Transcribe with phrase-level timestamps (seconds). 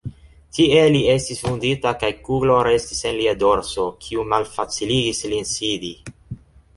[0.57, 5.93] Tie li estis vundita kaj kuglo restis en lia dorso, kiu malfaciligis lin sidi.